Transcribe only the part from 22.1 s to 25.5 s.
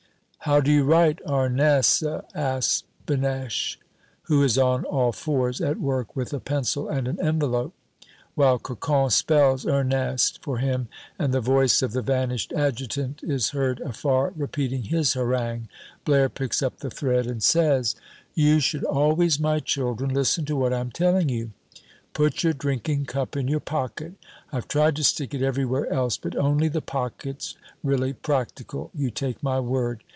put your drinking cup in your pocket. I've tried to stick it